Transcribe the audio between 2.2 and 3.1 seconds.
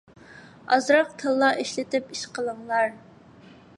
قىلىڭلار!